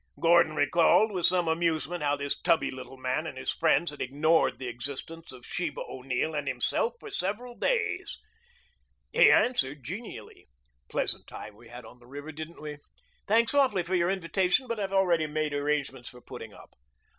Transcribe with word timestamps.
Gordon 0.19 0.55
recalled 0.55 1.11
with 1.11 1.27
some 1.27 1.47
amusement 1.47 2.01
how 2.01 2.15
this 2.15 2.35
tubby 2.35 2.71
little 2.71 2.97
man 2.97 3.27
and 3.27 3.37
his 3.37 3.51
friends 3.51 3.91
had 3.91 4.01
ignored 4.01 4.57
the 4.57 4.67
existence 4.67 5.31
of 5.31 5.45
Sheba 5.45 5.81
O'Neill 5.87 6.33
and 6.33 6.47
himself 6.47 6.95
for 6.99 7.11
several 7.11 7.53
days. 7.55 8.17
He 9.13 9.31
answered 9.31 9.83
genially. 9.83 10.47
"Pleasant 10.89 11.27
time 11.27 11.55
we 11.55 11.69
had 11.69 11.85
on 11.85 11.99
the 11.99 12.07
river, 12.07 12.31
didn't 12.31 12.59
we? 12.63 12.77
Thanks 13.27 13.53
awfully 13.53 13.83
for 13.83 13.93
your 13.93 14.09
invitation, 14.09 14.65
but 14.67 14.79
I've 14.79 14.91
already 14.91 15.27
made 15.27 15.53
arrangements 15.53 16.09
for 16.09 16.19
putting 16.19 16.51
up." 16.51 16.71